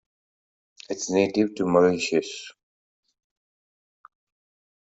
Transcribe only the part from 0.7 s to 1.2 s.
It is